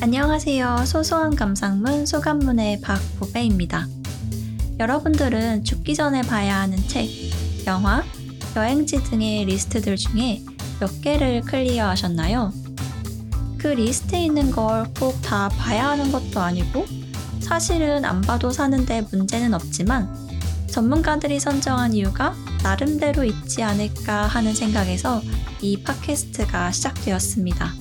안녕하세요. 0.00 0.84
소소한 0.86 1.34
감상문 1.34 2.06
소감문의 2.06 2.80
박보배입니다. 2.80 3.86
여러분들은 4.78 5.64
죽기 5.64 5.94
전에 5.94 6.22
봐야 6.22 6.60
하는 6.60 6.76
책, 6.88 7.08
영화, 7.66 8.02
여행지 8.56 9.02
등의 9.02 9.44
리스트들 9.46 9.96
중에 9.96 10.42
몇 10.80 11.00
개를 11.02 11.40
clear 11.42 11.88
하셨나요? 11.88 12.52
그 13.58 13.68
리스트에 13.68 14.24
있는 14.26 14.50
걸 14.50 14.84
꼭 14.94 15.20
다 15.22 15.48
봐야 15.50 15.88
하는 15.88 16.12
것도 16.12 16.40
아니고 16.40 16.86
사실은 17.48 18.04
안 18.04 18.20
봐도 18.20 18.50
사는데 18.50 19.06
문제는 19.10 19.54
없지만 19.54 20.06
전문가들이 20.66 21.40
선정한 21.40 21.94
이유가 21.94 22.34
나름대로 22.62 23.24
있지 23.24 23.62
않을까 23.62 24.26
하는 24.26 24.54
생각에서 24.54 25.22
이 25.62 25.82
팟캐스트가 25.82 26.70
시작되었습니다. 26.70 27.72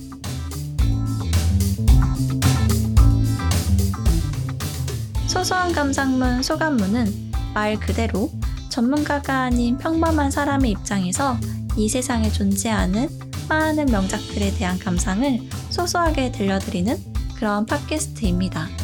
소소한 5.27 5.73
감상문 5.73 6.43
소감문은 6.43 7.31
말 7.53 7.77
그대로 7.77 8.31
전문가가 8.69 9.41
아닌 9.41 9.77
평범한 9.77 10.31
사람의 10.31 10.71
입장에서 10.71 11.37
이 11.75 11.89
세상에 11.89 12.31
존재하는 12.31 13.09
많은 13.49 13.87
명작들에 13.87 14.53
대한 14.55 14.79
감상을 14.79 15.41
소소하게 15.69 16.31
들려드리는 16.31 16.97
그런 17.35 17.65
팟캐스트입니다. 17.65 18.76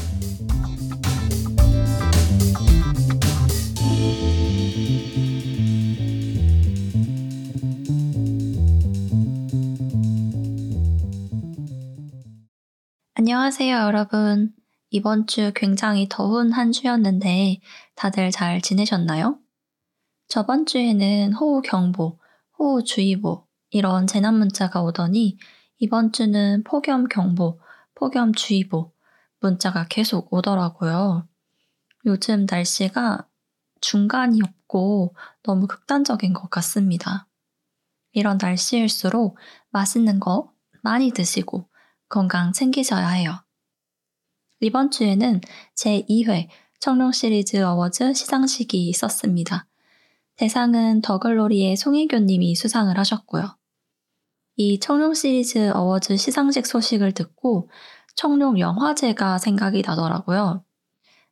안녕하세요, 13.36 13.76
여러분. 13.78 14.54
이번 14.92 15.26
주 15.26 15.52
굉장히 15.56 16.08
더운 16.08 16.52
한 16.52 16.72
주였는데 16.72 17.62
다들 17.96 18.30
잘 18.30 18.62
지내셨나요? 18.62 19.40
저번 20.28 20.68
주에는 20.68 21.34
호우경보, 21.34 22.20
호우주의보 22.60 23.48
이런 23.72 24.06
재난 24.06 24.38
문자가 24.38 24.84
오더니 24.84 25.40
이번 25.80 26.12
주는 26.12 26.64
폭염경보, 26.64 27.60
폭염주의보 27.96 28.94
문자가 29.40 29.88
계속 29.88 30.32
오더라고요. 30.32 31.28
요즘 32.06 32.46
날씨가 32.48 33.28
중간이 33.82 34.42
없고 34.44 35.16
너무 35.42 35.66
극단적인 35.66 36.34
것 36.34 36.52
같습니다. 36.52 37.28
이런 38.12 38.38
날씨일수록 38.40 39.40
맛있는 39.72 40.20
거 40.20 40.54
많이 40.84 41.10
드시고 41.10 41.73
건강 42.14 42.54
챙기셔야 42.54 43.10
해요. 43.10 43.44
이번 44.60 44.92
주에는 44.92 45.42
제2회 45.76 46.48
청룡 46.80 47.12
시리즈 47.12 47.58
어워즈 47.58 48.14
시상식이 48.14 48.88
있었습니다. 48.90 49.66
대상은 50.36 51.02
더글로리의 51.02 51.76
송혜교님이 51.76 52.54
수상을 52.54 52.96
하셨고요. 52.96 53.58
이 54.58 54.80
청룡 54.80 55.16
시리즈 55.16 55.72
어워즈 55.74 56.18
시상식 56.18 56.68
소식을 56.68 57.14
듣고 57.14 57.72
청룡 58.14 58.60
영화제가 58.60 59.40
생각이 59.40 59.82
나더라고요. 59.84 60.64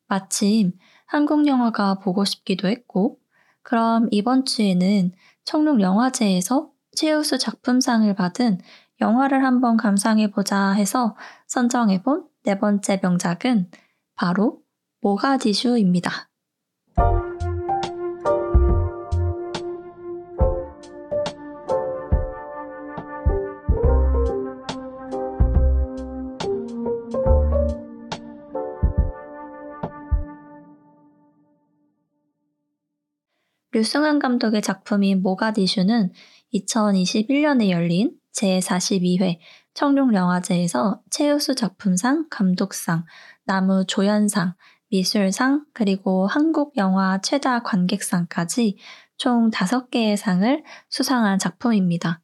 마침 0.08 0.72
한국 1.06 1.46
영화가 1.46 2.00
보고 2.00 2.26
싶기도 2.26 2.68
했고, 2.68 3.20
그럼 3.62 4.08
이번 4.10 4.46
주에는 4.46 5.12
청룡 5.46 5.80
영화제에서 5.80 6.72
최우수 6.94 7.38
작품상을 7.38 8.12
받은 8.16 8.60
영화를 9.02 9.44
한번 9.44 9.76
감상해 9.76 10.32
보자 10.32 10.72
해서 10.72 11.18
선정해 11.48 12.02
본 12.02 12.32
네 12.44 12.58
번째 12.58 13.00
명작은 13.04 13.70
바로 14.16 14.62
모가디슈입니다. 15.02 16.30
류승환 33.74 34.20
감독의 34.20 34.62
작품인 34.64 35.22
모가디슈는 35.22 36.12
2021년에 36.54 37.70
열린 37.70 38.20
제42회 38.34 39.38
청룡영화제에서 39.74 41.02
최우수 41.10 41.56
작품상, 41.56 42.28
감독상, 42.30 43.06
나무 43.46 43.86
조연상, 43.86 44.54
미술상, 44.90 45.66
그리고 45.74 46.28
한국 46.28 46.76
영화 46.78 47.20
최다 47.22 47.64
관객상까지 47.64 48.78
총 49.18 49.50
5개의 49.52 50.18
상을 50.18 50.64
수상한 50.90 51.40
작품입니다. 51.40 52.22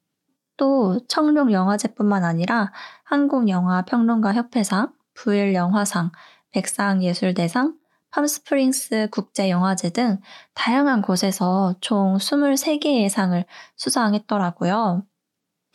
또 0.56 0.98
청룡영화제뿐만 1.08 2.24
아니라 2.24 2.72
한국영화평론가협회상, 3.04 4.92
부일영화상, 5.14 6.10
백상예술대상, 6.50 7.76
팜스프링스 8.10 9.08
국제영화제 9.10 9.90
등 9.90 10.20
다양한 10.54 11.02
곳에서 11.02 11.74
총 11.80 12.16
23개의 12.16 13.08
상을 13.08 13.44
수상했더라고요. 13.76 15.04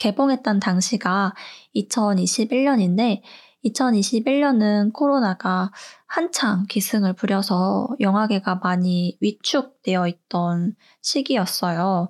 개봉했던 0.03 0.59
당시가 0.59 1.33
2021년인데 1.75 3.21
2021년은 3.63 4.91
코로나가 4.91 5.71
한창 6.07 6.65
기승을 6.67 7.13
부려서 7.13 7.87
영화계가 8.01 8.55
많이 8.55 9.17
위축되어 9.21 10.09
있던 10.09 10.75
시기였어요. 11.01 12.09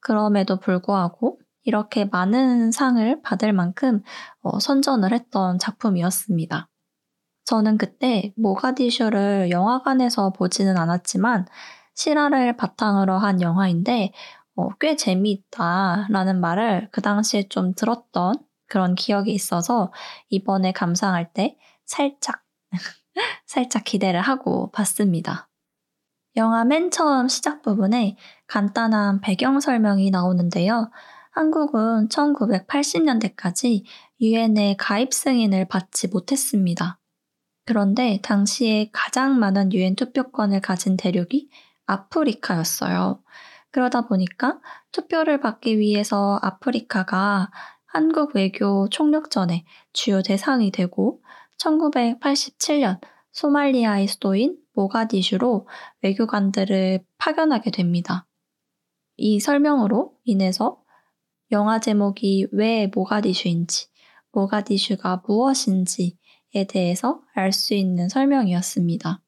그럼에도 0.00 0.60
불구하고 0.60 1.38
이렇게 1.62 2.04
많은 2.04 2.72
상을 2.72 3.22
받을 3.22 3.54
만큼 3.54 4.02
어, 4.42 4.60
선전을 4.60 5.14
했던 5.14 5.58
작품이었습니다. 5.58 6.68
저는 7.46 7.78
그때 7.78 8.34
모가디슈를 8.36 9.48
영화관에서 9.50 10.30
보지는 10.34 10.76
않았지만 10.76 11.46
실화를 11.94 12.56
바탕으로 12.56 13.14
한 13.18 13.40
영화인데 13.40 14.12
어, 14.60 14.68
꽤 14.78 14.96
재미있다라는 14.96 16.40
말을 16.40 16.88
그 16.92 17.00
당시에 17.00 17.48
좀 17.48 17.74
들었던 17.74 18.34
그런 18.66 18.94
기억이 18.94 19.32
있어서 19.32 19.92
이번에 20.28 20.72
감상할 20.72 21.32
때 21.32 21.56
살짝, 21.86 22.42
살짝 23.46 23.84
기대를 23.84 24.20
하고 24.20 24.70
봤습니다. 24.70 25.48
영화 26.36 26.64
맨 26.64 26.90
처음 26.90 27.26
시작 27.28 27.62
부분에 27.62 28.16
간단한 28.46 29.20
배경 29.20 29.58
설명이 29.58 30.10
나오는데요. 30.10 30.90
한국은 31.32 32.08
1980년대까지 32.08 33.84
유엔의 34.20 34.76
가입 34.76 35.12
승인을 35.12 35.66
받지 35.68 36.08
못했습니다. 36.08 37.00
그런데 37.66 38.20
당시에 38.22 38.90
가장 38.92 39.38
많은 39.38 39.72
유엔 39.72 39.96
투표권을 39.96 40.60
가진 40.60 40.96
대륙이 40.96 41.48
아프리카였어요. 41.86 43.22
그러다 43.70 44.06
보니까 44.06 44.60
투표를 44.92 45.40
받기 45.40 45.78
위해서 45.78 46.38
아프리카가 46.42 47.50
한국 47.86 48.34
외교 48.34 48.88
총력전의 48.88 49.64
주요 49.92 50.22
대상이 50.22 50.70
되고 50.70 51.22
1987년 51.58 53.00
소말리아의 53.32 54.08
수도인 54.08 54.58
모가디슈로 54.74 55.66
외교관들을 56.02 57.04
파견하게 57.18 57.70
됩니다. 57.70 58.26
이 59.16 59.40
설명으로 59.40 60.16
인해서 60.24 60.82
영화 61.52 61.80
제목이 61.80 62.48
왜 62.52 62.90
모가디슈인지, 62.94 63.88
모가디슈가 64.32 65.22
무엇인지에 65.26 66.64
대해서 66.68 67.20
알 67.34 67.52
수 67.52 67.74
있는 67.74 68.08
설명이었습니다. 68.08 69.20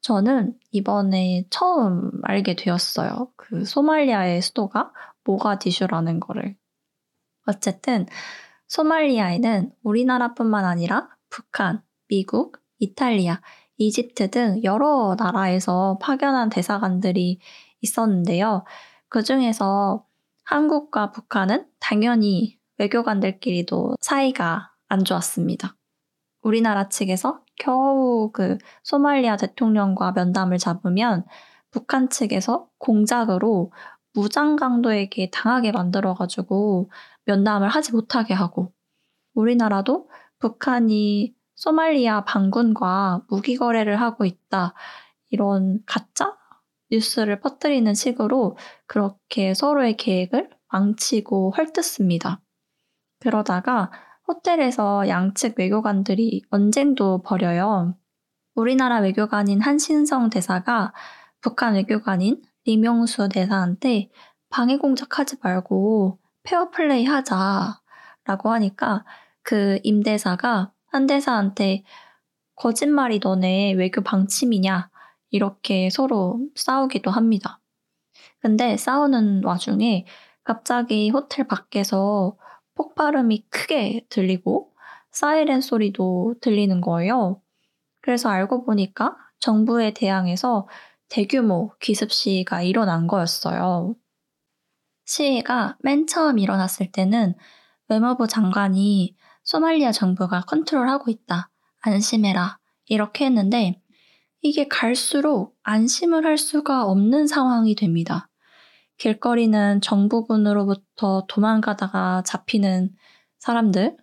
저는 0.00 0.58
이번에 0.70 1.44
처음 1.50 2.10
알게 2.22 2.56
되었어요. 2.56 3.32
그 3.36 3.64
소말리아의 3.64 4.40
수도가 4.42 4.92
모가디슈라는 5.24 6.20
거를. 6.20 6.56
어쨌든 7.46 8.06
소말리아에는 8.68 9.72
우리나라뿐만 9.82 10.64
아니라 10.64 11.08
북한, 11.28 11.82
미국, 12.08 12.58
이탈리아, 12.78 13.40
이집트 13.76 14.30
등 14.30 14.62
여러 14.62 15.16
나라에서 15.18 15.98
파견한 16.00 16.50
대사관들이 16.50 17.40
있었는데요. 17.80 18.64
그 19.08 19.22
중에서 19.22 20.06
한국과 20.44 21.12
북한은 21.12 21.66
당연히 21.78 22.58
외교관들끼리도 22.78 23.96
사이가 24.00 24.72
안 24.88 25.04
좋았습니다. 25.04 25.76
우리나라 26.42 26.88
측에서 26.88 27.42
겨우 27.60 28.30
그 28.32 28.58
소말리아 28.82 29.36
대통령과 29.36 30.12
면담을 30.12 30.58
잡으면 30.58 31.24
북한 31.70 32.08
측에서 32.08 32.68
공작으로 32.78 33.70
무장 34.14 34.56
강도에게 34.56 35.30
당하게 35.30 35.70
만들어가지고 35.70 36.90
면담을 37.26 37.68
하지 37.68 37.92
못하게 37.92 38.34
하고 38.34 38.72
우리나라도 39.34 40.08
북한이 40.40 41.34
소말리아 41.54 42.24
반군과 42.24 43.26
무기 43.28 43.56
거래를 43.56 44.00
하고 44.00 44.24
있다 44.24 44.74
이런 45.28 45.80
가짜 45.86 46.36
뉴스를 46.90 47.40
퍼뜨리는 47.40 47.92
식으로 47.94 48.56
그렇게 48.86 49.54
서로의 49.54 49.96
계획을 49.96 50.50
망치고 50.72 51.52
헐뜯습니다. 51.56 52.40
그러다가 53.20 53.90
호텔에서 54.30 55.08
양측 55.08 55.58
외교관들이 55.58 56.42
언쟁도 56.50 57.22
벌여요. 57.22 57.96
우리나라 58.54 59.00
외교관인 59.00 59.60
한신성 59.60 60.30
대사가 60.30 60.92
북한 61.40 61.74
외교관인 61.74 62.40
리명수 62.64 63.28
대사한테 63.28 64.08
방해 64.48 64.78
공작하지 64.78 65.38
말고 65.42 66.20
페어플레이 66.44 67.06
하자라고 67.06 68.50
하니까 68.50 69.04
그 69.42 69.80
림 69.82 70.00
대사가 70.04 70.72
한 70.86 71.08
대사한테 71.08 71.82
거짓말이 72.54 73.18
너네 73.20 73.72
외교 73.72 74.00
방침이냐 74.00 74.90
이렇게 75.30 75.90
서로 75.90 76.38
싸우기도 76.54 77.10
합니다. 77.10 77.60
근데 78.38 78.76
싸우는 78.76 79.42
와중에 79.44 80.06
갑자기 80.44 81.10
호텔 81.10 81.48
밖에서 81.48 82.36
폭발음이 82.80 83.44
크게 83.50 84.06
들리고 84.08 84.72
사이렌 85.10 85.60
소리도 85.60 86.36
들리는 86.40 86.80
거예요. 86.80 87.42
그래서 88.00 88.30
알고 88.30 88.64
보니까 88.64 89.18
정부에 89.38 89.92
대항해서 89.92 90.66
대규모 91.10 91.74
기습 91.78 92.10
시위가 92.10 92.62
일어난 92.62 93.06
거였어요. 93.06 93.96
시위가 95.04 95.76
맨 95.80 96.06
처음 96.06 96.38
일어났을 96.38 96.90
때는 96.90 97.34
외무부 97.88 98.26
장관이 98.26 99.14
소말리아 99.44 99.92
정부가 99.92 100.42
컨트롤하고 100.46 101.10
있다. 101.10 101.50
안심해라. 101.82 102.58
이렇게 102.86 103.26
했는데 103.26 103.82
이게 104.40 104.68
갈수록 104.68 105.54
안심을 105.64 106.24
할 106.24 106.38
수가 106.38 106.86
없는 106.86 107.26
상황이 107.26 107.74
됩니다. 107.74 108.29
길거리는 109.00 109.80
정부군으로부터 109.80 111.24
도망가다가 111.26 112.22
잡히는 112.26 112.94
사람들, 113.38 113.96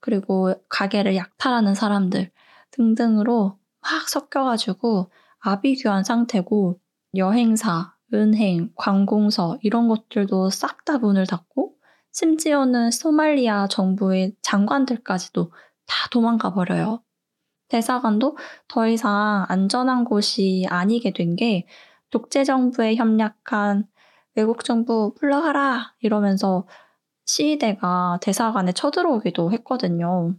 그리고 0.00 0.54
가게를 0.70 1.14
약탈하는 1.16 1.74
사람들 1.74 2.30
등등으로 2.70 3.58
막 3.82 4.08
섞여가지고 4.08 5.10
아비규환 5.40 6.04
상태고 6.04 6.80
여행사, 7.16 7.94
은행, 8.14 8.70
관공서 8.76 9.58
이런 9.62 9.88
것들도 9.88 10.50
싹 10.50 10.84
다 10.86 10.98
문을 10.98 11.26
닫고 11.26 11.74
심지어는 12.12 12.90
소말리아 12.92 13.68
정부의 13.68 14.34
장관들까지도 14.42 15.52
다 15.86 16.08
도망가 16.10 16.54
버려요. 16.54 17.02
대사관도 17.68 18.38
더 18.68 18.88
이상 18.88 19.46
안전한 19.48 20.04
곳이 20.04 20.66
아니게 20.70 21.12
된 21.12 21.36
게 21.36 21.66
독재 22.10 22.44
정부에 22.44 22.96
협력한 22.96 23.86
외국 24.40 24.64
정부 24.64 25.14
물러가라 25.20 25.94
이러면서 26.00 26.66
시위대가 27.26 28.18
대사관에 28.22 28.72
쳐들어오기도 28.72 29.52
했거든요. 29.52 30.34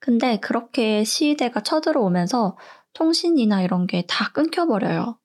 근데 0.00 0.38
그렇게 0.40 1.04
시위대가 1.04 1.60
쳐들어오면서 1.62 2.56
통신이나 2.94 3.62
이런 3.62 3.86
게 3.86 4.04
다 4.08 4.32
끊겨버려요. 4.32 5.18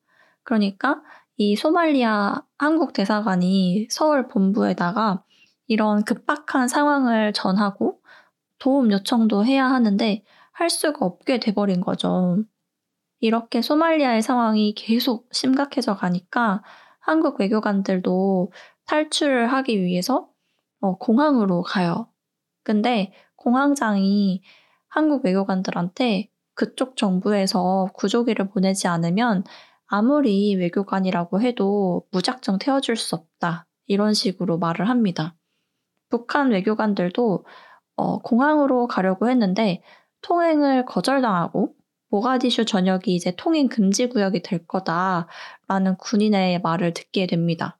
그러니까 0.43 1.01
이 1.37 1.55
소말리아 1.55 2.43
한국 2.57 2.93
대사관이 2.93 3.87
서울 3.89 4.27
본부에다가 4.27 5.23
이런 5.67 6.03
급박한 6.03 6.67
상황을 6.67 7.33
전하고 7.33 7.99
도움 8.59 8.91
요청도 8.91 9.45
해야 9.45 9.65
하는데 9.67 10.23
할 10.53 10.69
수가 10.69 11.05
없게 11.05 11.39
돼버린 11.39 11.81
거죠. 11.81 12.37
이렇게 13.19 13.61
소말리아의 13.61 14.21
상황이 14.21 14.73
계속 14.75 15.27
심각해져 15.33 15.95
가니까 15.95 16.63
한국 17.05 17.39
외교관들도 17.39 18.51
탈출을 18.87 19.53
하기 19.53 19.83
위해서 19.83 20.27
어, 20.81 20.97
공항으로 20.97 21.61
가요. 21.61 22.09
근데 22.63 23.13
공항장이 23.35 24.41
한국 24.87 25.23
외교관들한테 25.23 26.31
그쪽 26.55 26.97
정부에서 26.97 27.89
구조기를 27.93 28.49
보내지 28.49 28.87
않으면 28.87 29.43
아무리 29.85 30.55
외교관이라고 30.55 31.41
해도 31.41 32.07
무작정 32.09 32.57
태워줄 32.57 32.95
수 32.95 33.15
없다. 33.15 33.67
이런 33.85 34.15
식으로 34.15 34.57
말을 34.57 34.89
합니다. 34.89 35.35
북한 36.09 36.49
외교관들도 36.49 37.45
어, 37.97 38.19
공항으로 38.19 38.87
가려고 38.87 39.29
했는데 39.29 39.83
통행을 40.21 40.85
거절당하고 40.85 41.75
모가디슈 42.15 42.63
전역이 42.63 43.13
이제 43.13 43.33
통행 43.35 43.67
금지 43.67 44.07
구역이 44.07 44.41
될 44.41 44.65
거다라는 44.65 45.97
군인의 45.99 46.61
말을 46.61 46.93
듣게 46.93 47.27
됩니다. 47.27 47.77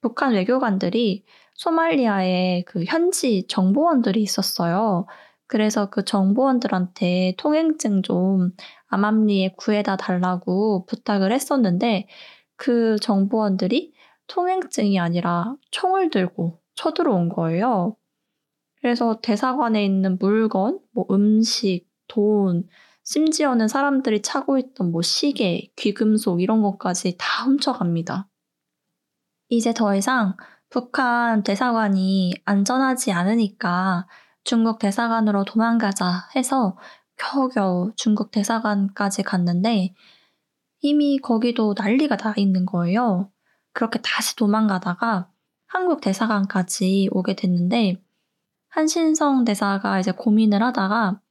북한 0.00 0.32
외교관들이 0.32 1.24
소말리아에 1.54 2.64
그 2.66 2.82
현지 2.84 3.46
정보원들이 3.46 4.20
있었어요. 4.20 5.06
그래서 5.46 5.90
그 5.90 6.04
정보원들한테 6.04 7.34
통행증 7.38 8.02
좀 8.02 8.50
암암리에 8.88 9.54
구해다 9.56 9.96
달라고 9.96 10.84
부탁을 10.86 11.30
했었는데 11.30 12.08
그 12.56 12.96
정보원들이 13.00 13.92
통행증이 14.26 14.98
아니라 14.98 15.54
총을 15.70 16.10
들고 16.10 16.58
쳐들어온 16.74 17.28
거예요. 17.28 17.94
그래서 18.80 19.20
대사관에 19.20 19.84
있는 19.84 20.18
물건, 20.18 20.80
뭐 20.90 21.06
음식, 21.12 21.86
돈, 22.08 22.66
심지어는 23.10 23.68
사람들이 23.68 24.20
차고 24.20 24.58
있던 24.58 24.92
뭐 24.92 25.00
시계, 25.00 25.72
귀금속 25.76 26.42
이런 26.42 26.60
것까지 26.60 27.16
다 27.18 27.44
훔쳐갑니다. 27.44 28.28
이제 29.48 29.72
더 29.72 29.96
이상 29.96 30.36
북한 30.68 31.42
대사관이 31.42 32.34
안전하지 32.44 33.12
않으니까 33.12 34.06
중국 34.44 34.78
대사관으로 34.78 35.46
도망가자 35.46 36.28
해서 36.36 36.76
겨우겨우 37.16 37.92
중국 37.96 38.30
대사관까지 38.30 39.22
갔는데 39.22 39.94
이미 40.80 41.18
거기도 41.18 41.74
난리가 41.78 42.18
나 42.18 42.34
있는 42.36 42.66
거예요. 42.66 43.32
그렇게 43.72 44.00
다시 44.02 44.36
도망가다가 44.36 45.30
한국 45.66 46.02
대사관까지 46.02 47.08
오게 47.12 47.36
됐는데 47.36 48.02
한신성 48.68 49.46
대사가 49.46 49.98
이제 49.98 50.12
고민을 50.12 50.62
하다가 50.62 51.22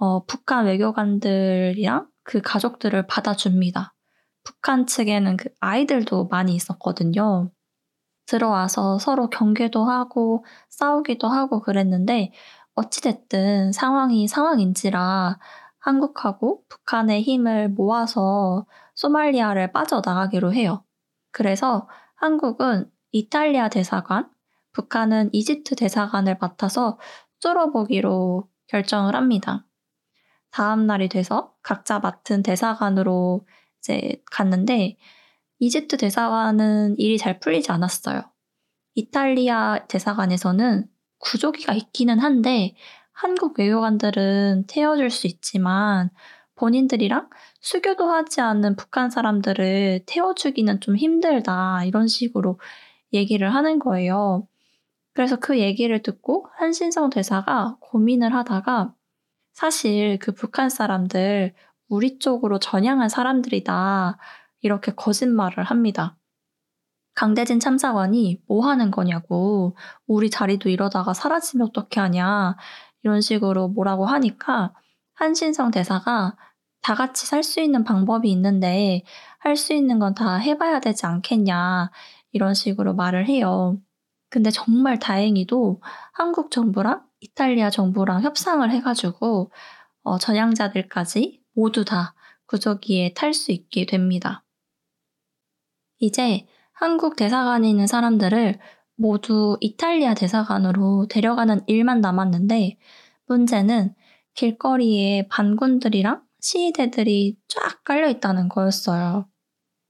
어, 0.00 0.24
북한 0.24 0.64
외교관들이랑 0.64 2.08
그 2.24 2.40
가족들을 2.40 3.06
받아줍니다. 3.06 3.94
북한 4.44 4.86
측에는 4.86 5.36
그 5.36 5.50
아이들도 5.60 6.28
많이 6.28 6.54
있었거든요. 6.54 7.50
들어와서 8.24 8.98
서로 8.98 9.28
경계도 9.28 9.84
하고 9.84 10.46
싸우기도 10.70 11.28
하고 11.28 11.60
그랬는데 11.60 12.32
어찌됐든 12.74 13.72
상황이 13.72 14.26
상황인지라 14.26 15.38
한국하고 15.80 16.62
북한의 16.70 17.22
힘을 17.22 17.68
모아서 17.68 18.66
소말리아를 18.94 19.72
빠져나가기로 19.72 20.54
해요. 20.54 20.82
그래서 21.30 21.88
한국은 22.14 22.90
이탈리아 23.12 23.68
대사관, 23.68 24.30
북한은 24.72 25.28
이집트 25.32 25.74
대사관을 25.76 26.38
맡아서 26.40 26.98
뚫어보기로 27.40 28.48
결정을 28.68 29.14
합니다. 29.14 29.66
다음 30.50 30.86
날이 30.86 31.08
돼서 31.08 31.54
각자 31.62 31.98
맡은 31.98 32.42
대사관으로 32.42 33.46
이제 33.78 34.22
갔는데 34.30 34.96
이집트 35.58 35.96
대사관은 35.96 36.98
일이 36.98 37.18
잘 37.18 37.38
풀리지 37.38 37.70
않았어요. 37.72 38.22
이탈리아 38.94 39.86
대사관에서는 39.86 40.86
구조기가 41.18 41.74
있기는 41.74 42.18
한데 42.18 42.74
한국 43.12 43.58
외교관들은 43.58 44.64
태워줄 44.66 45.10
수 45.10 45.26
있지만 45.26 46.10
본인들이랑 46.56 47.28
수교도 47.60 48.08
하지 48.08 48.40
않는 48.40 48.76
북한 48.76 49.10
사람들을 49.10 50.04
태워주기는 50.06 50.80
좀 50.80 50.96
힘들다 50.96 51.84
이런 51.84 52.06
식으로 52.06 52.58
얘기를 53.12 53.54
하는 53.54 53.78
거예요. 53.78 54.46
그래서 55.14 55.36
그 55.36 55.58
얘기를 55.58 56.02
듣고 56.02 56.46
한신성 56.58 57.10
대사가 57.10 57.76
고민을 57.80 58.34
하다가 58.34 58.94
사실 59.60 60.18
그 60.18 60.32
북한 60.32 60.70
사람들 60.70 61.54
우리 61.88 62.18
쪽으로 62.18 62.58
전향한 62.58 63.08
사람들이다. 63.08 64.18
이렇게 64.62 64.92
거짓말을 64.94 65.64
합니다. 65.64 66.16
강대진 67.14 67.60
참사관이 67.60 68.42
뭐 68.48 68.66
하는 68.66 68.90
거냐고, 68.90 69.76
우리 70.06 70.30
자리도 70.30 70.68
이러다가 70.70 71.12
사라지면 71.14 71.68
어떻게 71.68 72.00
하냐, 72.00 72.56
이런 73.02 73.20
식으로 73.20 73.68
뭐라고 73.68 74.06
하니까 74.06 74.72
한신성 75.14 75.70
대사가 75.72 76.36
다 76.82 76.94
같이 76.94 77.26
살 77.26 77.42
수 77.44 77.60
있는 77.60 77.84
방법이 77.84 78.30
있는데 78.32 79.02
할 79.38 79.56
수 79.56 79.74
있는 79.74 79.98
건 79.98 80.14
다 80.14 80.36
해봐야 80.36 80.80
되지 80.80 81.06
않겠냐 81.06 81.90
이런 82.32 82.54
식으로 82.54 82.94
말을 82.94 83.26
해요. 83.28 83.78
근데 84.30 84.50
정말 84.50 84.98
다행히도 84.98 85.82
한국 86.12 86.50
정부랑 86.50 87.04
이탈리아 87.20 87.70
정부랑 87.70 88.22
협상을 88.22 88.68
해가지고 88.70 89.50
어, 90.02 90.18
전향자들까지 90.18 91.42
모두 91.52 91.84
다 91.84 92.14
구조기에 92.46 93.14
탈 93.14 93.32
수 93.34 93.52
있게 93.52 93.86
됩니다. 93.86 94.44
이제 95.98 96.46
한국 96.72 97.16
대사관에 97.16 97.68
있는 97.68 97.86
사람들을 97.86 98.58
모두 98.96 99.56
이탈리아 99.60 100.14
대사관으로 100.14 101.06
데려가는 101.08 101.60
일만 101.66 102.00
남았는데 102.00 102.78
문제는 103.26 103.94
길거리에 104.34 105.28
반군들이랑 105.28 106.22
시위대들이 106.40 107.36
쫙 107.48 107.84
깔려 107.84 108.08
있다는 108.08 108.48
거였어요. 108.48 109.28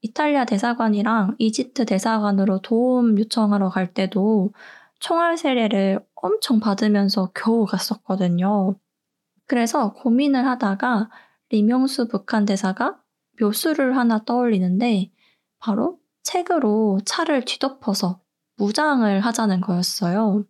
이탈리아 0.02 0.44
대사관이랑 0.44 1.37
이집트 1.38 1.87
대사관으로 1.87 2.60
도움 2.62 3.18
요청하러 3.18 3.68
갈 3.68 3.92
때도 3.92 4.52
총알 4.99 5.37
세례를 5.37 6.00
엄청 6.22 6.60
받으면서 6.60 7.32
겨우 7.34 7.66
갔었거든요. 7.66 8.76
그래서 9.46 9.92
고민을 9.94 10.46
하다가 10.46 11.10
리명수 11.50 12.08
북한 12.08 12.44
대사가 12.44 13.00
묘수를 13.40 13.96
하나 13.96 14.24
떠올리는데 14.24 15.12
바로 15.58 15.98
책으로 16.22 17.00
차를 17.04 17.44
뒤덮어서 17.44 18.20
무장을 18.56 19.20
하자는 19.20 19.60
거였어요. 19.62 20.44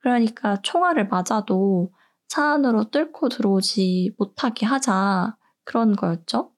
그러니까 0.00 0.56
총알을 0.62 1.08
맞아도 1.08 1.92
차 2.28 2.52
안으로 2.54 2.90
뚫고 2.90 3.28
들어오지 3.28 4.14
못하게 4.18 4.66
하자 4.66 5.36
그런 5.64 5.96
거였죠. 5.96 6.52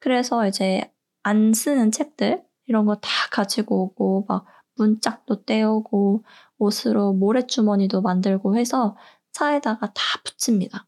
그래서 0.00 0.46
이제 0.48 0.92
안 1.22 1.52
쓰는 1.54 1.90
책들 1.92 2.42
이런 2.66 2.86
거 2.86 2.96
다 2.96 3.10
가지고 3.30 3.84
오고 3.84 4.26
막 4.28 4.46
문짝도 4.76 5.44
떼오고 5.44 6.24
옷으로 6.62 7.12
모래주머니도 7.14 8.02
만들고 8.02 8.56
해서 8.56 8.96
차에다가 9.32 9.88
다 9.88 10.02
붙입니다. 10.24 10.86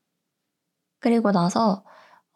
그리고 1.01 1.33
나서 1.33 1.85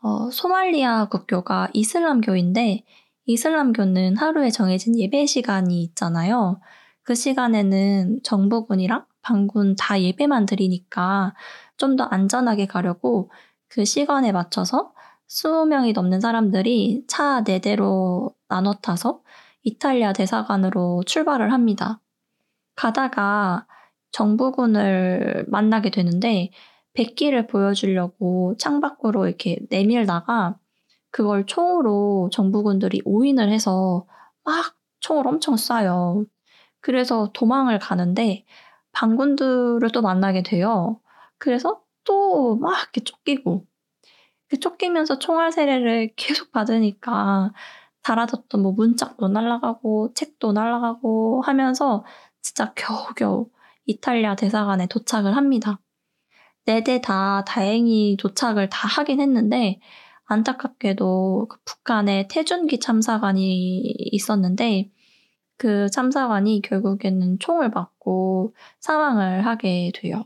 어, 0.02 0.30
소말리아 0.30 1.06
국교가 1.08 1.68
이슬람교인데 1.74 2.84
이슬람교는 3.26 4.16
하루에 4.16 4.50
정해진 4.50 4.98
예배 4.98 5.26
시간이 5.26 5.82
있잖아요. 5.82 6.60
그 7.02 7.14
시간에는 7.14 8.20
정부군이랑 8.22 9.06
반군 9.22 9.76
다 9.76 10.00
예배만 10.00 10.46
드리니까 10.46 11.34
좀 11.76 11.96
더 11.96 12.04
안전하게 12.04 12.66
가려고 12.66 13.30
그 13.68 13.84
시간에 13.84 14.32
맞춰서 14.32 14.92
20명이 15.28 15.94
넘는 15.94 16.20
사람들이 16.20 17.04
차 17.06 17.42
4대로 17.42 18.34
나눠 18.48 18.74
타서 18.74 19.22
이탈리아 19.62 20.12
대사관으로 20.12 21.02
출발을 21.06 21.52
합니다. 21.52 22.00
가다가 22.78 23.66
정부군을 24.12 25.46
만나게 25.48 25.90
되는데 25.90 26.50
백기를 26.94 27.48
보여주려고 27.48 28.56
창밖으로 28.58 29.26
이렇게 29.26 29.58
내밀다가 29.70 30.56
그걸 31.10 31.46
총으로 31.46 32.30
정부군들이 32.32 33.02
오인을 33.04 33.50
해서 33.50 34.06
막 34.44 34.76
총을 35.00 35.26
엄청 35.26 35.54
쏴요. 35.56 36.26
그래서 36.80 37.30
도망을 37.34 37.78
가는데 37.80 38.44
반군들을 38.92 39.90
또 39.92 40.02
만나게 40.02 40.42
돼요. 40.42 41.00
그래서 41.38 41.82
또 42.04 42.56
막 42.56 42.72
이렇게 42.82 43.02
쫓기고 43.04 43.66
그 44.48 44.60
쫓기면서 44.60 45.18
총알 45.18 45.52
세례를 45.52 46.12
계속 46.16 46.52
받으니까 46.52 47.52
달아뒀던 48.02 48.62
뭐 48.62 48.72
문짝도 48.72 49.28
날아가고 49.28 50.14
책도 50.14 50.52
날아가고 50.52 51.42
하면서 51.42 52.04
진짜 52.42 52.72
겨우겨우 52.74 53.48
이탈리아 53.86 54.34
대사관에 54.36 54.86
도착을 54.86 55.36
합니다. 55.36 55.80
네 56.66 56.82
대 56.82 57.00
다 57.00 57.44
다행히 57.44 58.16
도착을 58.18 58.68
다 58.68 58.88
하긴 58.88 59.20
했는데 59.20 59.80
안타깝게도 60.26 61.46
그 61.50 61.58
북한에 61.64 62.28
태준기 62.28 62.80
참사관이 62.80 63.80
있었는데 64.12 64.90
그 65.58 65.90
참사관이 65.90 66.62
결국에는 66.62 67.38
총을 67.40 67.70
맞고 67.70 68.54
사망을 68.80 69.46
하게 69.46 69.92
돼요. 69.94 70.24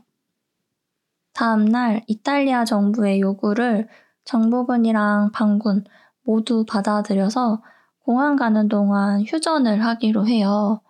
다음날 1.33 2.03
이탈리아 2.07 2.65
정부의 2.65 3.21
요구를 3.21 3.87
정부군이랑 4.25 5.31
반군 5.31 5.83
모두 6.23 6.65
받아들여서 6.65 7.61
공항 7.99 8.35
가는 8.35 8.67
동안 8.67 9.21
휴전을 9.23 9.83
하기로 9.85 10.27
해요. 10.27 10.81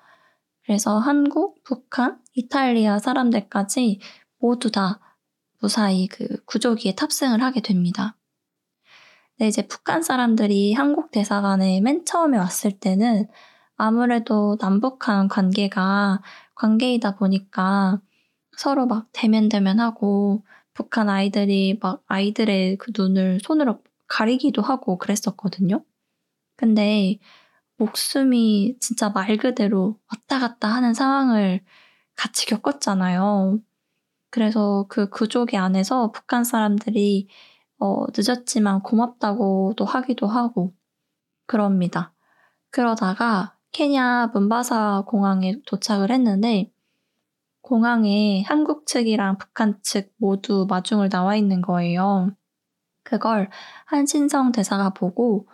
그래서 0.65 0.97
한국, 0.97 1.63
북한, 1.63 2.19
이탈리아 2.33 2.99
사람들까지 2.99 3.99
모두 4.39 4.71
다 4.71 4.99
무사히 5.59 6.07
그 6.07 6.43
구조기에 6.45 6.95
탑승을 6.95 7.41
하게 7.41 7.61
됩니다. 7.61 8.17
네, 9.37 9.47
이제 9.47 9.65
북한 9.67 10.03
사람들이 10.03 10.73
한국 10.73 11.11
대사관에 11.11 11.81
맨 11.81 12.05
처음에 12.05 12.37
왔을 12.37 12.71
때는 12.71 13.27
아무래도 13.75 14.57
남북한 14.59 15.27
관계가 15.27 16.21
관계이다 16.55 17.15
보니까 17.15 17.99
서로 18.57 18.85
막 18.85 19.07
대면대면하고 19.13 20.45
북한 20.73 21.09
아이들이 21.09 21.79
막 21.81 22.03
아이들의 22.07 22.77
그 22.77 22.91
눈을 22.95 23.39
손으로 23.41 23.81
가리기도 24.07 24.61
하고 24.61 24.97
그랬었거든요. 24.97 25.83
근데 26.55 27.19
목숨이 27.77 28.77
진짜 28.79 29.09
말 29.09 29.37
그대로 29.37 29.99
왔다 30.11 30.39
갔다 30.39 30.67
하는 30.69 30.93
상황을 30.93 31.61
같이 32.15 32.45
겪었잖아요. 32.45 33.59
그래서 34.29 34.85
그 34.89 35.09
구조기 35.09 35.57
안에서 35.57 36.11
북한 36.11 36.43
사람들이 36.43 37.27
어, 37.79 38.05
늦었지만 38.15 38.81
고맙다고도 38.81 39.85
하기도 39.85 40.27
하고 40.27 40.73
그럽니다. 41.45 42.13
그러다가 42.71 43.57
케냐 43.71 44.31
문바사 44.33 45.03
공항에 45.07 45.61
도착을 45.65 46.11
했는데 46.11 46.71
공항에 47.61 48.43
한국 48.43 48.85
측이랑 48.85 49.37
북한 49.37 49.79
측 49.83 50.11
모두 50.17 50.65
마중을 50.69 51.09
나와 51.09 51.35
있는 51.35 51.61
거예요. 51.61 52.31
그걸 53.03 53.49
한신성 53.85 54.51
대사가 54.51 54.91
보고 54.91 55.47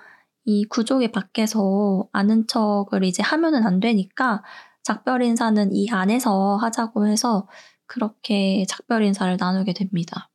이 0.46 0.66
구조기 0.66 1.12
밖에서 1.12 2.08
아는 2.12 2.48
척을 2.48 3.04
이제 3.04 3.24
하면은 3.24 3.66
안 3.66 3.80
되니까 3.80 4.44
작별 4.84 5.22
인사는 5.22 5.74
이 5.74 5.90
안에서 5.92 6.58
하자고 6.58 7.08
해서 7.08 7.48
그렇게 7.86 8.66
작별 8.68 9.04
인사를 9.04 9.38
나누게 9.40 9.74
됩니다. 9.74 10.30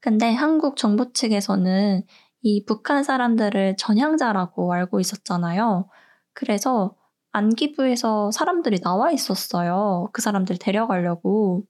근데 0.00 0.32
한국 0.32 0.76
정부 0.76 1.12
측에서는 1.12 2.02
이 2.42 2.64
북한 2.64 3.02
사람들을 3.04 3.76
전향자라고 3.76 4.72
알고 4.72 5.00
있었잖아요. 5.00 5.88
그래서 6.32 6.94
안기부에서 7.32 8.30
사람들이 8.30 8.80
나와 8.80 9.10
있었어요. 9.10 10.08
그 10.12 10.22
사람들 10.22 10.58
데려가려고. 10.58 11.64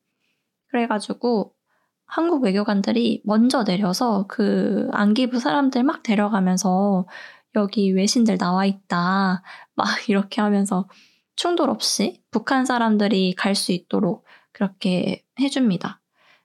그래가지고 0.68 1.54
한국 2.06 2.44
외교관들이 2.44 3.22
먼저 3.24 3.64
내려서 3.64 4.26
그 4.28 4.88
안기부 4.92 5.40
사람들 5.40 5.82
막 5.82 6.02
데려가면서 6.02 7.06
여기 7.56 7.92
외신들 7.92 8.38
나와 8.38 8.66
있다. 8.66 9.42
막 9.74 9.86
이렇게 10.10 10.40
하면서 10.42 10.88
충돌 11.36 11.70
없이 11.70 12.22
북한 12.30 12.64
사람들이 12.66 13.34
갈 13.36 13.54
수 13.54 13.72
있도록 13.72 14.26
그렇게 14.52 15.24
해줍니다. 15.40 16.00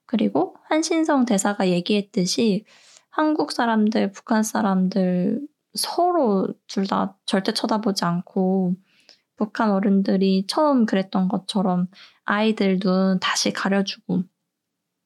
그리고 0.05 0.55
한신성 0.69 1.25
대사가 1.25 1.69
얘기했듯이 1.69 2.65
한국 3.09 3.51
사람들, 3.51 4.11
북한 4.13 4.43
사람들 4.43 5.41
서로 5.75 6.53
둘 6.67 6.87
다 6.87 7.17
절대 7.25 7.53
쳐다보지 7.53 8.05
않고 8.05 8.75
북한 9.37 9.71
어른들이 9.71 10.45
처음 10.47 10.85
그랬던 10.85 11.27
것처럼 11.29 11.87
아이들 12.25 12.79
눈 12.79 13.19
다시 13.19 13.51
가려주고 13.53 14.23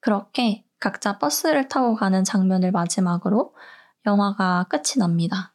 그렇게 0.01 0.65
각자 0.79 1.19
버스를 1.19 1.67
타고 1.69 1.95
가는 1.95 2.24
장면을 2.24 2.71
마지막으로 2.71 3.55
영화가 4.05 4.65
끝이 4.69 5.00
납니다. 5.00 5.54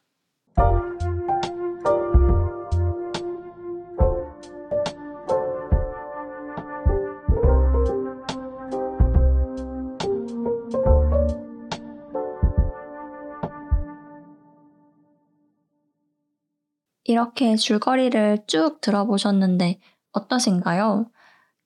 이렇게 17.11 17.57
줄거리를 17.57 18.45
쭉 18.47 18.79
들어보셨는데 18.79 19.79
어떠신가요? 20.13 21.11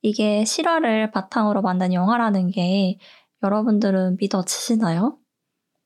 이게 0.01 0.43
실화를 0.43 1.11
바탕으로 1.11 1.61
만든 1.61 1.93
영화라는 1.93 2.49
게 2.49 2.97
여러분들은 3.43 4.17
믿어지시나요? 4.19 5.17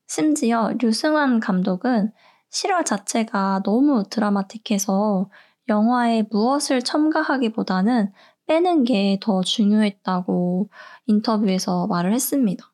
심지어 0.06 0.72
류승환 0.80 1.40
감독은 1.40 2.12
실화 2.50 2.82
자체가 2.84 3.62
너무 3.64 4.04
드라마틱해서 4.10 5.30
영화에 5.68 6.24
무엇을 6.30 6.82
첨가하기보다는 6.82 8.12
빼는 8.46 8.84
게 8.84 9.18
더 9.20 9.42
중요했다고 9.42 10.68
인터뷰에서 11.06 11.86
말을 11.86 12.12
했습니다. 12.12 12.72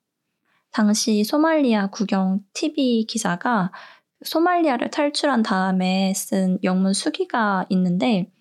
당시 0.72 1.24
소말리아 1.24 1.88
국영 1.88 2.40
TV 2.54 3.04
기자가 3.06 3.72
소말리아를 4.24 4.90
탈출한 4.90 5.42
다음에 5.42 6.14
쓴 6.14 6.58
영문 6.64 6.94
수기가 6.94 7.66
있는데 7.68 8.32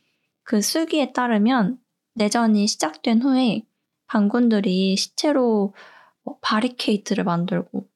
그 0.43 0.61
수기에 0.61 1.11
따르면 1.11 1.77
내전이 2.15 2.67
시작된 2.67 3.21
후에 3.21 3.63
반군들이 4.07 4.95
시체로 4.95 5.73
뭐 6.23 6.37
바리케이트를 6.41 7.25
만들고 7.25 7.87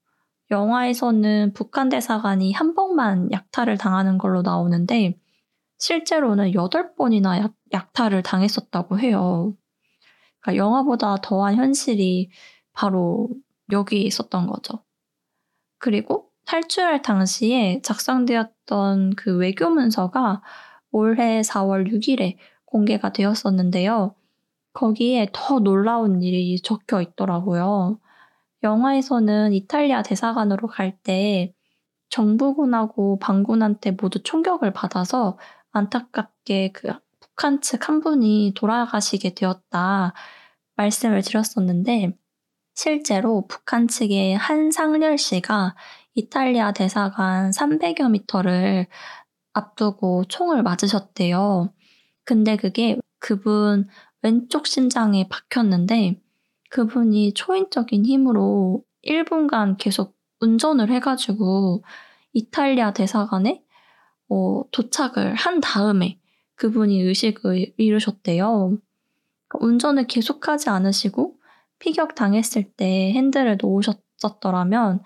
영화에서는 0.52 1.54
북한 1.54 1.90
대사관이 1.90 2.54
한 2.54 2.74
번만 2.74 3.32
약탈을 3.32 3.78
당하는 3.78 4.18
걸로 4.18 4.42
나오는데 4.42 5.20
실제로는 5.78 6.52
8번이나 6.52 7.40
약, 7.40 7.54
약탈을 7.72 8.24
당했었다고 8.24 9.00
해요. 9.00 9.56
그러니까 10.42 10.64
영화보다 10.64 11.18
더한 11.18 11.56
현실이 11.56 12.32
바로 12.74 13.30
여기 13.72 14.02
있었던 14.04 14.48
거죠. 14.48 14.84
그리고 15.78 16.30
탈출할 16.46 17.02
당시에 17.02 17.82
작성되었던 17.84 19.16
그 19.16 19.38
외교 19.38 19.70
문서가 19.70 20.42
올해 20.92 21.42
4월 21.42 21.88
6일에 21.92 22.38
공개가 22.66 23.12
되었었는데요. 23.14 24.16
거기에 24.74 25.30
더 25.32 25.60
놀라운 25.60 26.22
일이 26.22 26.60
적혀 26.62 27.02
있더라고요. 27.02 28.00
영화에서는 28.64 29.54
이탈리아 29.54 30.02
대사관으로 30.04 30.68
갈 30.68 30.98
때 31.04 31.54
정부군하고 32.10 33.20
반군한테 33.20 33.92
모두 33.92 34.24
총격을 34.24 34.74
받아서 34.74 35.38
안타깝게 35.72 36.72
그 36.74 36.90
북한 37.20 37.62
측 37.62 37.88
한 37.90 38.02
분이 38.02 38.54
돌아가시게 38.56 39.34
되었다 39.36 40.14
말씀을 40.76 41.22
드렸었는데 41.22 42.18
실제로 42.76 43.48
북한 43.48 43.88
측의 43.88 44.38
한상렬 44.38 45.18
씨가 45.18 45.76
이탈리아 46.16 46.72
대사관 46.74 47.52
300여 47.52 48.10
미터를 48.12 48.88
앞두고 49.54 50.26
총을 50.26 50.64
맞으셨대요. 50.64 51.74
근데 52.26 52.56
그게 52.58 52.98
그분 53.20 53.88
왼쪽 54.22 54.68
심장에 54.68 55.28
박혔는데 55.30 56.22
그분이 56.70 57.34
초인적인 57.34 58.06
힘으로 58.06 58.84
1분간 59.04 59.78
계속 59.78 60.16
운전을 60.40 60.90
해가지고 60.92 61.84
이탈리아 62.34 62.94
대사관에 62.94 63.64
어, 64.30 64.64
도착을 64.72 65.36
한 65.36 65.60
다음에 65.60 66.20
그분이 66.56 67.02
의식을 67.02 67.74
잃으셨대요. 67.78 68.78
그러니까 69.48 69.68
운전을 69.68 70.08
계속하지 70.08 70.70
않으시고 70.70 71.36
피격 71.80 72.16
당했을 72.16 72.72
때 72.74 73.12
핸들을 73.14 73.58
놓으셨더라면 73.62 75.02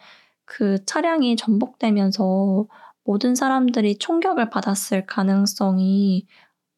그 0.46 0.84
차량이 0.86 1.36
전복되면서 1.36 2.68
모든 3.06 3.36
사람들이 3.36 3.98
총격을 3.98 4.50
받았을 4.50 5.06
가능성이 5.06 6.28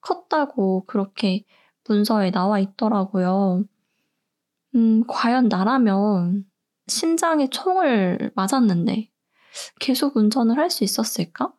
컸다고 0.01 0.85
그렇게 0.85 1.43
문서에 1.87 2.31
나와 2.31 2.59
있더라고요. 2.59 3.63
음, 4.75 5.03
과연 5.07 5.47
나라면 5.47 6.45
심장에 6.87 7.49
총을 7.49 8.31
맞았는데 8.35 9.09
계속 9.79 10.17
운전을 10.17 10.57
할 10.57 10.69
수 10.69 10.83
있었을까? 10.83 11.53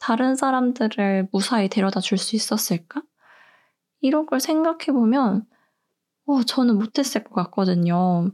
다른 0.00 0.36
사람들을 0.36 1.28
무사히 1.32 1.68
데려다 1.68 2.00
줄 2.00 2.18
수 2.18 2.36
있었을까? 2.36 3.02
이런 4.00 4.26
걸 4.26 4.40
생각해보면, 4.40 5.46
어, 6.26 6.42
저는 6.44 6.78
못했을 6.78 7.24
것 7.24 7.34
같거든요. 7.34 8.32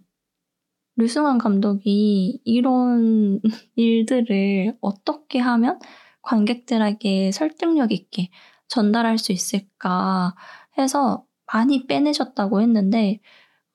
류승환 0.97 1.39
감독이 1.39 2.41
이런 2.45 3.41
일들을 3.77 4.77
어떻게 4.81 5.39
하면 5.39 5.79
관객들에게 6.23 7.33
설득력 7.33 7.93
있게 7.93 8.31
전달할 8.69 9.19
수 9.19 9.33
있을까 9.33 10.35
해서 10.79 11.25
많이 11.53 11.87
빼내셨다고 11.87 12.61
했는데 12.63 13.21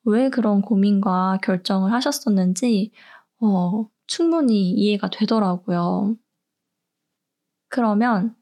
왜 0.04 0.30
그런 0.30 0.62
고민과 0.62 1.38
결정을 1.42 1.92
하셨었는지 1.92 2.92
어, 3.40 3.88
충분히 4.06 4.70
이해가 4.70 5.10
되더라고요. 5.10 6.16
그러면 7.68 8.34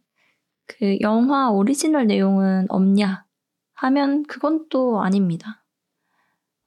그 0.66 0.98
영화 1.00 1.50
오리지널 1.50 2.06
내용은 2.06 2.66
없냐 2.68 3.24
하면 3.74 4.24
그건 4.24 4.66
또 4.68 5.00
아닙니다. 5.02 5.64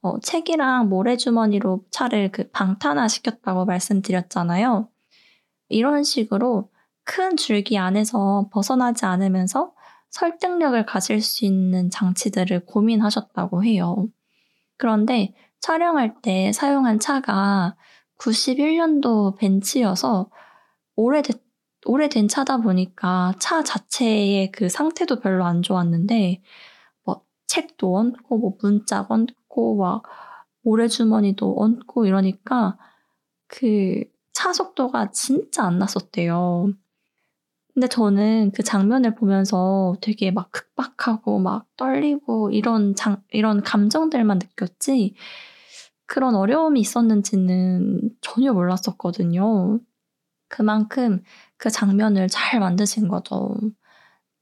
어, 0.02 0.20
책이랑 0.20 0.90
모래주머니로 0.90 1.86
차를 1.90 2.32
그 2.32 2.50
방탄화 2.52 3.08
시켰다고 3.08 3.66
말씀드렸잖아요. 3.66 4.90
이런 5.70 6.04
식으로 6.04 6.70
큰 7.04 7.38
줄기 7.38 7.78
안에서 7.78 8.50
벗어나지 8.52 9.06
않으면서 9.06 9.74
설득력을 10.10 10.86
가질 10.86 11.22
수 11.22 11.46
있는 11.46 11.90
장치들을 11.90 12.66
고민하셨다고 12.66 13.64
해요. 13.64 14.08
그런데 14.84 15.34
촬영할 15.62 16.22
때 16.22 16.52
사용한 16.52 17.00
차가 17.00 17.78
91년도 18.20 19.38
벤츠여서 19.38 20.30
오래됐, 20.98 21.42
오래된 21.86 22.28
차다 22.28 22.58
보니까 22.58 23.34
차 23.40 23.64
자체의 23.64 24.52
그 24.52 24.68
상태도 24.68 25.22
별로 25.22 25.46
안 25.46 25.62
좋았는데, 25.62 26.42
뭐, 27.06 27.22
책도 27.48 27.96
얹고, 27.96 28.38
뭐, 28.40 28.58
문짝 28.62 29.10
얹고, 29.10 29.78
막, 29.78 30.04
모래주머니도 30.64 31.56
얹고 31.58 32.06
이러니까 32.06 32.78
그 33.48 34.04
차 34.34 34.52
속도가 34.52 35.12
진짜 35.12 35.64
안 35.64 35.80
났었대요. 35.80 36.74
근데 37.74 37.88
저는 37.88 38.52
그 38.52 38.62
장면을 38.64 39.16
보면서 39.16 39.96
되게 40.02 40.32
막 40.32 40.52
극박하고 40.52 41.40
막 41.40 41.66
떨리고 41.76 42.52
이런 42.52 42.96
장, 42.96 43.22
이런 43.32 43.64
감정들만 43.64 44.40
느꼈지 44.40 45.16
그런 46.06 46.36
어려움이 46.36 46.80
있었는지는 46.80 48.12
전혀 48.22 48.54
몰랐었거든요. 48.54 49.80
그만큼 50.50 51.24
그 51.58 51.72
장면을 51.72 52.28
잘 52.30 52.60
만드신 52.60 53.08
거죠. 53.08 53.56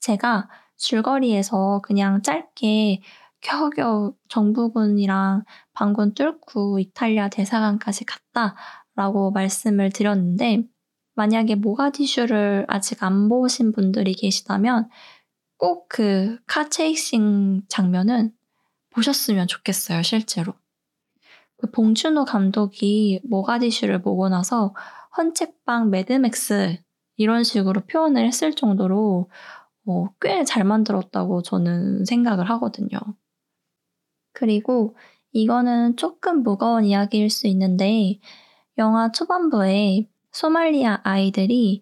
제가 0.02 0.50
줄거리에서 0.78 1.82
그냥 1.84 2.22
짧게 2.24 3.02
겨우겨우 3.42 4.16
정부군이랑 4.30 5.44
반군 5.74 6.14
뚫고 6.16 6.80
이탈리아 6.80 7.30
대사관까지 7.30 8.06
갔다라고 8.06 9.32
말씀을 9.32 9.92
드렸는데 9.92 10.64
만약에 11.16 11.56
모가디슈를 11.56 12.66
아직 12.68 13.04
안 13.04 13.30
보신 13.30 13.72
분들이 13.72 14.14
계시다면 14.14 14.90
꼭 15.58 15.82
그 15.94 16.40
카체이싱 16.48 17.64
장면은 17.68 18.32
보셨으면 18.92 19.48
좋겠어요, 19.48 20.04
실제로. 20.04 20.54
그 21.58 21.70
봉준호 21.70 22.24
감독이 22.26 23.20
모가디슈를 23.26 24.02
보고 24.02 24.30
나서 24.30 24.74
한국판 25.18 25.90
매드맥스 25.90 26.82
이런 27.18 27.44
식으로 27.44 27.82
표현을 27.82 28.26
했을 28.26 28.54
정도로 28.54 29.30
어, 29.86 30.08
꽤 30.22 30.48
잘 30.48 30.64
만들었다고 30.64 31.42
저는 31.42 32.06
생각을 32.06 32.50
하거든요. 32.52 32.98
그리고 34.34 34.96
이거는 35.34 35.98
조금 35.98 36.42
무거운 36.44 36.86
이야기일 36.86 37.30
수 37.30 37.48
있는데 37.48 38.20
영화 38.78 39.12
초반부에 39.12 40.08
소말리아 40.32 41.02
아이들이 41.04 41.82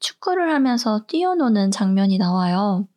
축구를 0.00 0.52
하면서 0.52 1.04
뛰어노는 1.06 1.70
장면이 1.70 2.18
나와요. 2.18 2.88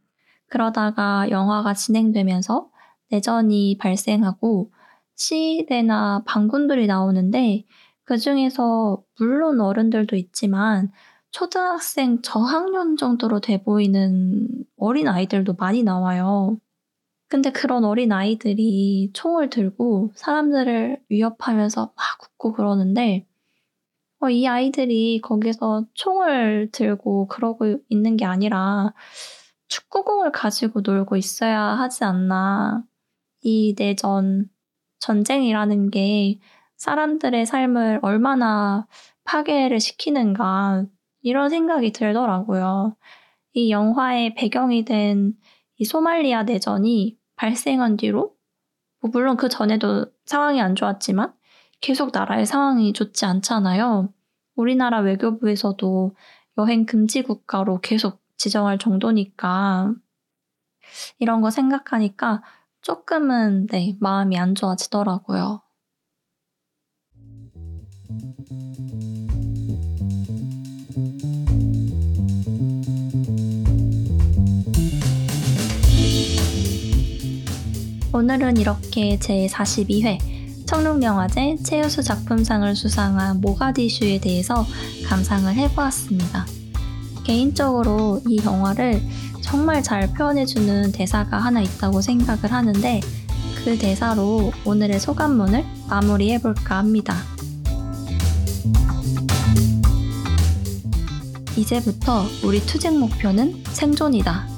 그러다가 0.47 1.29
영화가 1.29 1.73
진행되면서 1.73 2.69
내전이 3.09 3.77
발생하고 3.79 4.71
시대나 5.15 6.23
반군들이 6.25 6.87
나오는데 6.87 7.65
그 8.03 8.17
중에서 8.17 9.01
물론 9.17 9.61
어른들도 9.61 10.15
있지만 10.15 10.91
초등학생 11.31 12.21
저학년 12.21 12.97
정도로 12.97 13.39
돼 13.39 13.63
보이는 13.63 14.47
어린 14.77 15.07
아이들도 15.07 15.53
많이 15.53 15.83
나와요. 15.83 16.57
근데 17.29 17.51
그런 17.51 17.85
어린 17.85 18.11
아이들이 18.11 19.11
총을 19.13 19.49
들고 19.49 20.11
사람들을 20.15 21.01
위협하면서 21.07 21.93
막 21.95 21.95
웃고 22.21 22.53
그러는데 22.53 23.25
어, 24.21 24.29
이 24.29 24.47
아이들이 24.47 25.19
거기서 25.21 25.85
총을 25.93 26.69
들고 26.71 27.27
그러고 27.27 27.77
있는 27.89 28.17
게 28.17 28.25
아니라 28.25 28.93
축구공을 29.67 30.31
가지고 30.31 30.81
놀고 30.81 31.17
있어야 31.17 31.59
하지 31.61 32.03
않나. 32.03 32.83
이 33.41 33.75
내전, 33.77 34.49
전쟁이라는 34.99 35.89
게 35.91 36.39
사람들의 36.77 37.45
삶을 37.45 37.99
얼마나 38.03 38.87
파괴를 39.25 39.79
시키는가 39.79 40.85
이런 41.21 41.49
생각이 41.49 41.91
들더라고요. 41.93 42.95
이 43.53 43.71
영화의 43.71 44.35
배경이 44.35 44.85
된 44.85 45.35
이 45.81 45.83
소말리아 45.83 46.43
내전이 46.43 47.17
발생한 47.37 47.97
뒤로 47.97 48.35
뭐 49.01 49.09
물론 49.11 49.35
그 49.35 49.49
전에도 49.49 50.05
상황이 50.25 50.61
안 50.61 50.75
좋았지만 50.75 51.33
계속 51.81 52.11
나라의 52.13 52.45
상황이 52.45 52.93
좋지 52.93 53.25
않잖아요. 53.25 54.13
우리나라 54.55 54.99
외교부에서도 54.99 56.15
여행 56.59 56.85
금지 56.85 57.23
국가로 57.23 57.81
계속 57.81 58.21
지정할 58.37 58.77
정도니까 58.77 59.93
이런 61.17 61.41
거 61.41 61.49
생각하니까 61.49 62.43
조금은 62.81 63.67
네, 63.67 63.97
마음이 63.99 64.37
안 64.37 64.53
좋아지더라고요. 64.53 65.61
오늘은 78.13 78.57
이렇게 78.57 79.17
제 79.17 79.47
42회 79.47 80.30
청룡영화제 80.71 81.57
최우수 81.65 82.01
작품상을 82.01 82.77
수상한 82.77 83.41
모가디슈에 83.41 84.21
대해서 84.21 84.65
감상을 85.05 85.53
해보았습니다. 85.53 86.45
개인적으로 87.25 88.21
이 88.25 88.41
영화를 88.41 89.01
정말 89.41 89.83
잘 89.83 90.07
표현해주는 90.13 90.93
대사가 90.93 91.39
하나 91.39 91.59
있다고 91.59 91.99
생각을 91.99 92.53
하는데 92.53 93.01
그 93.65 93.77
대사로 93.77 94.53
오늘의 94.63 95.01
소감문을 95.01 95.65
마무리해볼까 95.89 96.77
합니다. 96.77 97.17
이제부터 101.57 102.23
우리 102.45 102.61
투쟁 102.65 102.97
목표는 102.97 103.61
생존이다. 103.73 104.50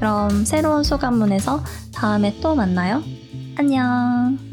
그럼 0.00 0.46
새로운 0.46 0.82
소감문에서 0.82 1.62
다음에 1.94 2.40
또 2.40 2.54
만나요. 2.54 3.02
안녕. 3.58 4.49